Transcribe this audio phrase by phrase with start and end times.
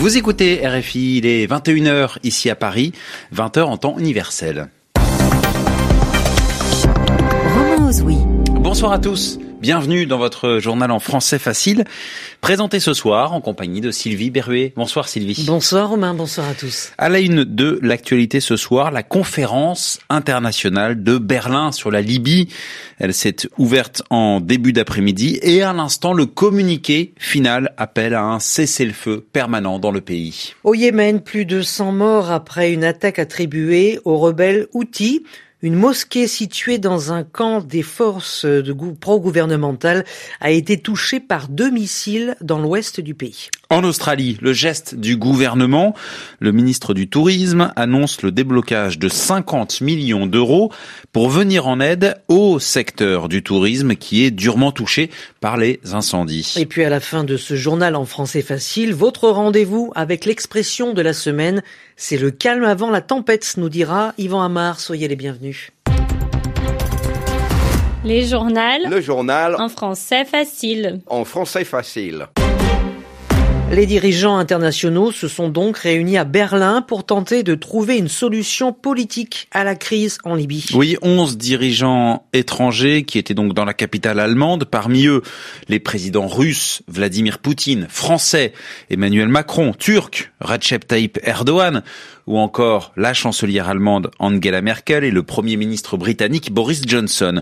[0.00, 2.92] Vous écoutez RFI, il est 21h ici à Paris,
[3.34, 4.70] 20h en temps universel.
[8.62, 9.38] Bonsoir à tous.
[9.60, 11.84] Bienvenue dans votre journal en français facile,
[12.40, 14.72] présenté ce soir en compagnie de Sylvie Berruet.
[14.74, 15.44] Bonsoir Sylvie.
[15.46, 16.92] Bonsoir Romain, bonsoir à tous.
[16.96, 22.48] À la une de l'actualité ce soir, la conférence internationale de Berlin sur la Libye.
[22.98, 28.40] Elle s'est ouverte en début d'après-midi et à l'instant, le communiqué final appelle à un
[28.40, 30.54] cessez-le-feu permanent dans le pays.
[30.64, 35.22] Au Yémen, plus de 100 morts après une attaque attribuée aux rebelles Houthis.
[35.62, 40.06] Une mosquée située dans un camp des forces de pro-gouvernementales
[40.40, 43.48] a été touchée par deux missiles dans l'ouest du pays.
[43.68, 45.94] En Australie, le geste du gouvernement,
[46.38, 50.72] le ministre du Tourisme annonce le déblocage de 50 millions d'euros
[51.12, 56.54] pour venir en aide au secteur du tourisme qui est durement touché par les incendies.
[56.56, 60.92] Et puis à la fin de ce journal en français facile, votre rendez-vous avec l'expression
[60.92, 61.62] de la semaine,
[62.02, 64.80] c'est le calme avant la tempête, nous dira Yvan Amar.
[64.80, 65.70] Soyez les bienvenus.
[68.04, 68.88] Les journaux.
[68.88, 69.54] Le journal.
[69.56, 71.02] En français facile.
[71.08, 72.26] En français facile.
[73.70, 78.72] Les dirigeants internationaux se sont donc réunis à Berlin pour tenter de trouver une solution
[78.72, 80.66] politique à la crise en Libye.
[80.74, 85.22] Oui, 11 dirigeants étrangers qui étaient donc dans la capitale allemande, parmi eux
[85.68, 88.54] les présidents russes Vladimir Poutine, français
[88.90, 91.84] Emmanuel Macron, turc Recep Tayyip Erdogan
[92.26, 97.40] ou encore la chancelière allemande Angela Merkel et le premier ministre britannique Boris Johnson.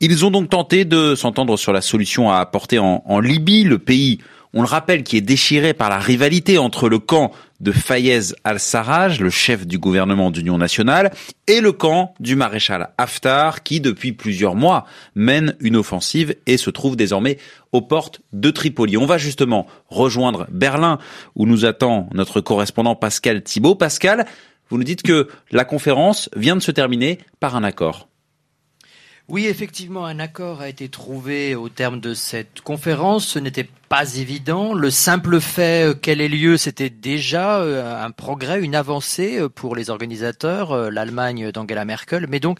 [0.00, 3.78] Ils ont donc tenté de s'entendre sur la solution à apporter en, en Libye, le
[3.78, 4.18] pays
[4.54, 9.20] on le rappelle, qui est déchiré par la rivalité entre le camp de Fayez al-Sarraj,
[9.20, 11.12] le chef du gouvernement d'union nationale,
[11.46, 16.70] et le camp du maréchal Haftar, qui depuis plusieurs mois mène une offensive et se
[16.70, 17.38] trouve désormais
[17.72, 18.96] aux portes de Tripoli.
[18.96, 20.98] On va justement rejoindre Berlin,
[21.34, 23.74] où nous attend notre correspondant Pascal Thibault.
[23.74, 24.24] Pascal,
[24.70, 28.08] vous nous dites que la conférence vient de se terminer par un accord.
[29.26, 33.26] Oui, effectivement, un accord a été trouvé au terme de cette conférence.
[33.26, 34.74] Ce n'était pas évident.
[34.74, 39.48] Le simple fait euh, qu'elle ait lieu, c'était déjà euh, un progrès, une avancée euh,
[39.48, 42.26] pour les organisateurs, l'Allemagne d'Angela Merkel.
[42.28, 42.58] Mais donc,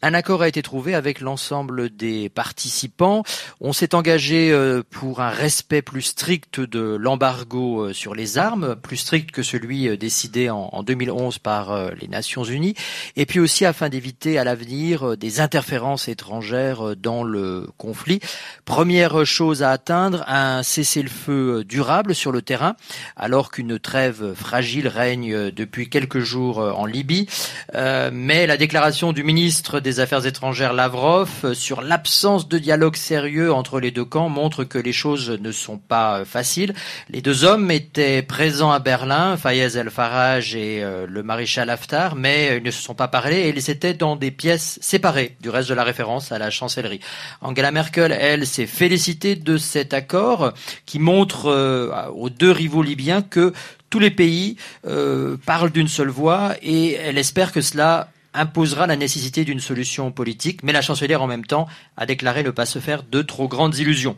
[0.00, 3.22] un accord a été trouvé avec l'ensemble des participants.
[3.60, 4.56] On s'est engagé
[4.90, 10.50] pour un respect plus strict de l'embargo sur les armes, plus strict que celui décidé
[10.50, 12.74] en 2011 par les Nations Unies.
[13.16, 18.20] Et puis aussi afin d'éviter à l'avenir des interférences étrangères dans le conflit.
[18.64, 22.76] Première chose à atteindre, un cessez-le-feu durable sur le terrain,
[23.16, 27.26] alors qu'une trêve fragile règne depuis quelques jours en Libye.
[27.74, 33.52] Euh, mais la déclaration du ministre des Affaires étrangères Lavrov sur l'absence de dialogue sérieux
[33.52, 36.74] entre les deux camps montre que les choses ne sont pas faciles.
[37.10, 42.58] Les deux hommes étaient présents à Berlin, Fayez El-Faraj et euh, le maréchal Haftar, mais
[42.58, 45.68] ils ne se sont pas parlé et ils étaient dans des pièces séparées du reste
[45.68, 47.00] de la référence à la chancellerie.
[47.40, 50.52] Angela Merkel, elle, s'est félicitée de cet accord
[50.84, 53.54] qui montre euh, aux deux rivaux libyens que
[53.88, 58.96] tous les pays euh, parlent d'une seule voix et elle espère que cela imposera la
[58.96, 62.78] nécessité d'une solution politique, mais la chancelière en même temps a déclaré ne pas se
[62.78, 64.16] faire de trop grandes illusions.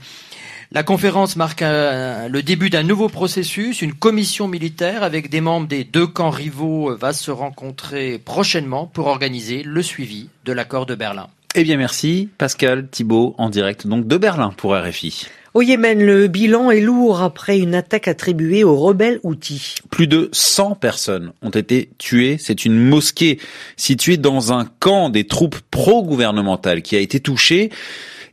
[0.72, 3.80] La conférence marque le début d'un nouveau processus.
[3.80, 9.06] Une commission militaire avec des membres des deux camps rivaux va se rencontrer prochainement pour
[9.06, 11.28] organiser le suivi de l'accord de Berlin.
[11.54, 15.26] Eh bien merci Pascal Thibault en direct donc de Berlin pour RFI.
[15.54, 19.76] Au Yémen, le bilan est lourd après une attaque attribuée aux rebelles Houthis.
[19.90, 22.36] Plus de 100 personnes ont été tuées.
[22.38, 23.40] C'est une mosquée
[23.76, 27.70] située dans un camp des troupes pro-gouvernementales qui a été touchée.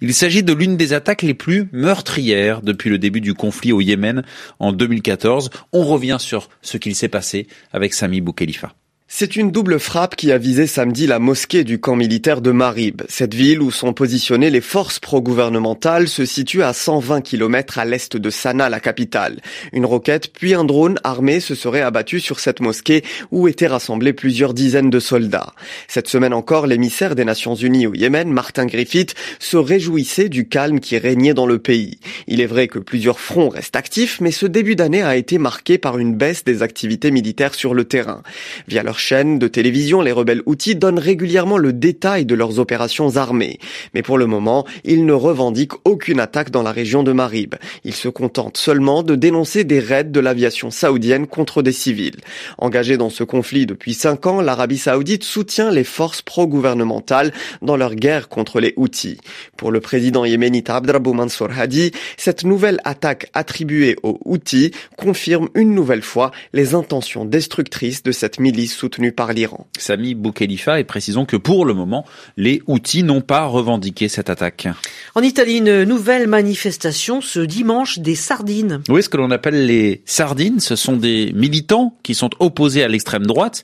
[0.02, 3.80] Il s'agit de l'une des attaques les plus meurtrières depuis le début du conflit au
[3.80, 4.24] Yémen
[4.60, 5.50] en 2014.
[5.72, 8.74] On revient sur ce qu'il s'est passé avec Sami Boukhelifa.
[9.18, 13.02] C'est une double frappe qui a visé samedi la mosquée du camp militaire de Marib.
[13.08, 18.18] Cette ville où sont positionnées les forces pro-gouvernementales se situe à 120 km à l'est
[18.18, 19.40] de Sanaa, la capitale.
[19.72, 24.12] Une roquette puis un drone armé se serait abattu sur cette mosquée où étaient rassemblés
[24.12, 25.54] plusieurs dizaines de soldats.
[25.88, 30.82] Cette semaine encore, l'émissaire des Nations Unies au Yémen, Martin Griffith, se réjouissait du calme
[30.82, 32.00] qui régnait dans le pays.
[32.28, 35.78] Il est vrai que plusieurs fronts restent actifs, mais ce début d'année a été marqué
[35.78, 38.22] par une baisse des activités militaires sur le terrain.
[38.68, 43.60] Via chaîne de télévision, les rebelles Houthis donnent régulièrement le détail de leurs opérations armées.
[43.94, 47.54] Mais pour le moment, ils ne revendiquent aucune attaque dans la région de Marib.
[47.84, 52.16] Ils se contentent seulement de dénoncer des raids de l'aviation saoudienne contre des civils.
[52.58, 57.32] Engagée dans ce conflit depuis cinq ans, l'Arabie saoudite soutient les forces pro-gouvernementales
[57.62, 59.20] dans leur guerre contre les Houthis.
[59.56, 65.76] Pour le président yéménite Abdrabou Mansour Hadi, cette nouvelle attaque attribuée aux Houthis confirme une
[65.76, 69.68] nouvelle fois les intentions destructrices de cette milice soutenue par l'Iran.
[69.78, 72.06] Sami Boukhelifa et précisons que pour le moment,
[72.38, 74.68] les Houthis n'ont pas revendiqué cette attaque.
[75.16, 78.82] En Italie, une nouvelle manifestation ce dimanche des sardines.
[78.90, 82.88] Oui, ce que l'on appelle les sardines, ce sont des militants qui sont opposés à
[82.88, 83.64] l'extrême droite.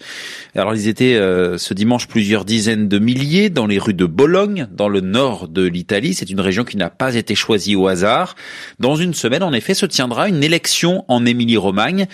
[0.55, 4.67] Alors ils étaient euh, ce dimanche plusieurs dizaines de milliers dans les rues de Bologne,
[4.71, 6.13] dans le nord de l'Italie.
[6.13, 8.35] C'est une région qui n'a pas été choisie au hasard.
[8.79, 12.07] Dans une semaine, en effet, se tiendra une élection en Émilie-Romagne,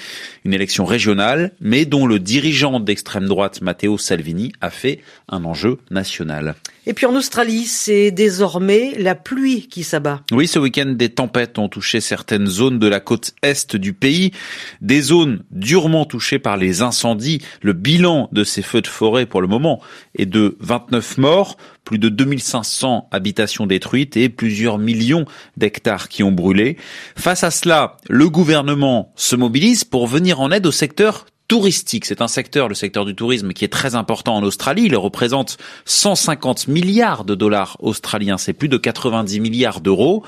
[0.45, 5.77] une élection régionale, mais dont le dirigeant d'extrême droite, Matteo Salvini, a fait un enjeu
[5.91, 6.55] national.
[6.87, 10.21] Et puis en Australie, c'est désormais la pluie qui s'abat.
[10.31, 14.31] Oui, ce week-end, des tempêtes ont touché certaines zones de la côte est du pays,
[14.81, 17.39] des zones durement touchées par les incendies.
[17.61, 19.79] Le bilan de ces feux de forêt pour le moment
[20.15, 26.31] est de 29 morts, plus de 2500 habitations détruites et plusieurs millions d'hectares qui ont
[26.31, 26.77] brûlé.
[27.15, 32.05] Face à cela, le gouvernement se mobilise pour venir en aide au secteur touristique.
[32.05, 34.83] C'est un secteur, le secteur du tourisme, qui est très important en Australie.
[34.85, 38.37] Il représente 150 milliards de dollars australiens.
[38.37, 40.23] C'est plus de 90 milliards d'euros.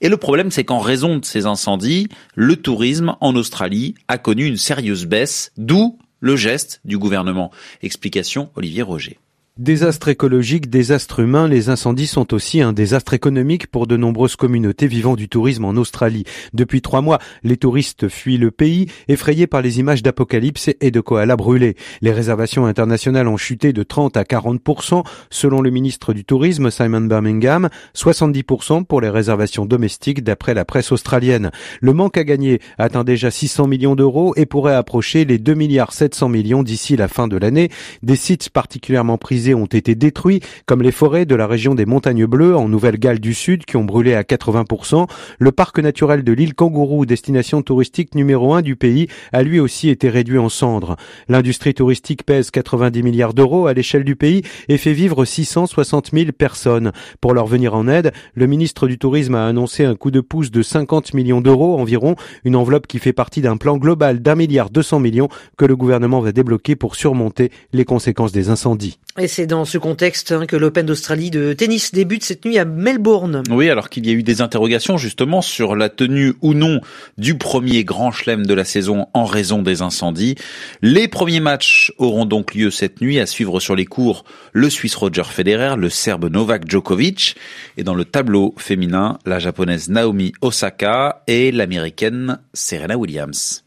[0.00, 4.46] Et le problème, c'est qu'en raison de ces incendies, le tourisme en Australie a connu
[4.46, 7.50] une sérieuse baisse, d'où le geste du gouvernement.
[7.82, 9.18] Explication Olivier Roger.
[9.58, 14.86] Désastre écologique, désastre humain, les incendies sont aussi un désastre économique pour de nombreuses communautés
[14.86, 16.24] vivant du tourisme en Australie.
[16.52, 21.00] Depuis trois mois, les touristes fuient le pays, effrayés par les images d'apocalypse et de
[21.00, 21.74] koalas brûlés.
[22.02, 27.00] Les réservations internationales ont chuté de 30 à 40%, selon le ministre du Tourisme Simon
[27.00, 31.50] Birmingham, 70% pour les réservations domestiques d'après la presse australienne.
[31.80, 35.94] Le manque à gagner atteint déjà 600 millions d'euros et pourrait approcher les 2 milliards
[35.94, 37.70] 700 millions d'ici la fin de l'année.
[38.02, 42.26] Des sites particulièrement prisés ont été détruits, comme les forêts de la région des Montagnes
[42.26, 45.08] Bleues en Nouvelle-Galles du Sud qui ont brûlé à 80%.
[45.38, 49.88] Le parc naturel de l'île Kangourou, destination touristique numéro un du pays, a lui aussi
[49.88, 50.96] été réduit en cendres.
[51.28, 56.32] L'industrie touristique pèse 90 milliards d'euros à l'échelle du pays et fait vivre 660 000
[56.32, 56.92] personnes.
[57.20, 60.50] Pour leur venir en aide, le ministre du Tourisme a annoncé un coup de pouce
[60.50, 64.70] de 50 millions d'euros environ, une enveloppe qui fait partie d'un plan global d'un milliard
[64.70, 68.98] 200 millions que le gouvernement va débloquer pour surmonter les conséquences des incendies.
[69.18, 72.64] Et c'est dans ce contexte hein, que l'Open d'Australie de tennis débute cette nuit à
[72.64, 73.42] Melbourne.
[73.50, 76.80] Oui, alors qu'il y a eu des interrogations justement sur la tenue ou non
[77.18, 80.36] du premier grand chelem de la saison en raison des incendies.
[80.80, 84.24] Les premiers matchs auront donc lieu cette nuit à suivre sur les cours
[84.54, 87.36] le Suisse Roger Federer, le Serbe Novak Djokovic
[87.76, 93.65] et dans le tableau féminin la japonaise Naomi Osaka et l'américaine Serena Williams.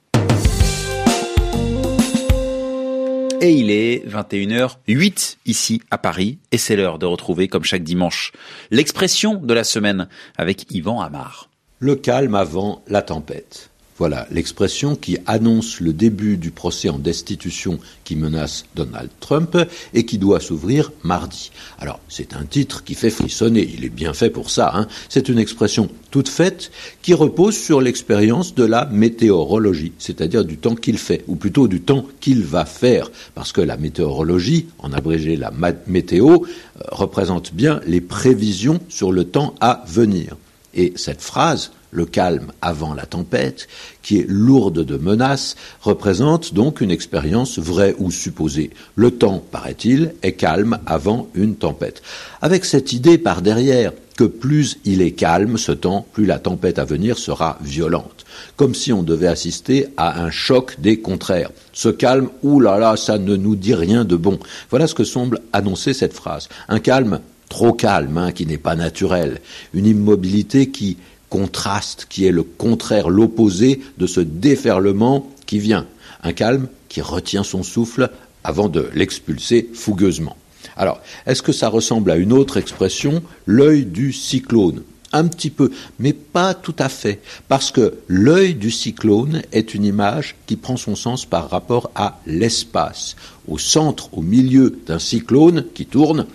[3.42, 8.34] Et il est 21h08 ici à Paris et c'est l'heure de retrouver comme chaque dimanche
[8.70, 11.50] l'expression de la semaine avec Yvan Amar.
[11.80, 13.70] Le calme avant la tempête.
[14.00, 19.58] Voilà l'expression qui annonce le début du procès en destitution qui menace Donald Trump
[19.94, 21.52] et qui doit s'ouvrir mardi.
[21.80, 24.72] Alors, c'est un titre qui fait frissonner, il est bien fait pour ça.
[24.74, 24.88] Hein.
[25.10, 30.76] C'est une expression toute faite qui repose sur l'expérience de la météorologie, c'est-à-dire du temps
[30.76, 35.36] qu'il fait, ou plutôt du temps qu'il va faire, parce que la météorologie, en abrégé
[35.36, 35.52] la
[35.88, 40.38] météo, euh, représente bien les prévisions sur le temps à venir.
[40.74, 43.68] Et cette phrase, le calme avant la tempête,
[44.02, 48.72] qui est lourde de menaces, représente donc une expérience vraie ou supposée.
[48.96, 52.02] Le temps, paraît-il, est calme avant une tempête.
[52.42, 56.78] Avec cette idée par derrière que plus il est calme, ce temps, plus la tempête
[56.78, 58.26] à venir sera violente.
[58.58, 61.52] Comme si on devait assister à un choc des contraires.
[61.72, 64.38] Ce calme, oulala, là là, ça ne nous dit rien de bon.
[64.70, 66.50] Voilà ce que semble annoncer cette phrase.
[66.68, 69.40] Un calme trop calme, hein, qui n'est pas naturel.
[69.74, 70.98] Une immobilité qui
[71.30, 75.86] contraste, qui est le contraire, l'opposé de ce déferlement qui vient.
[76.24, 78.10] Un calme qui retient son souffle
[78.44, 80.36] avant de l'expulser fougueusement.
[80.76, 84.84] Alors, est-ce que ça ressemble à une autre expression, l'œil du cyclone?
[85.12, 89.84] Un petit peu, mais pas tout à fait, parce que l'œil du cyclone est une
[89.84, 93.16] image qui prend son sens par rapport à l'espace.
[93.48, 96.28] Au centre, au milieu d'un cyclone qui tourne,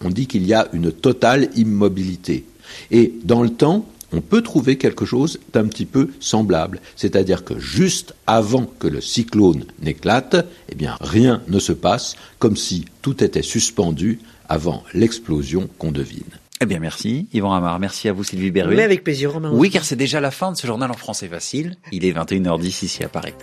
[0.00, 2.44] on dit qu'il y a une totale immobilité.
[2.90, 6.80] Et dans le temps, on peut trouver quelque chose d'un petit peu semblable.
[6.96, 12.56] C'est-à-dire que juste avant que le cyclone n'éclate, eh bien, rien ne se passe, comme
[12.56, 16.22] si tout était suspendu avant l'explosion qu'on devine.
[16.60, 17.80] Eh bien, merci, Yvan Amar.
[17.80, 18.76] Merci à vous, Sylvie Berruet.
[18.76, 19.50] Mais avec plaisir, Romain.
[19.52, 21.76] Oui, car c'est déjà la fin de ce journal en français facile.
[21.90, 23.34] Il est 21h10 ici à Paris.